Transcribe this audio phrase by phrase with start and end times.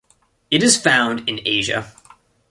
[0.49, 1.93] It is found in Asia.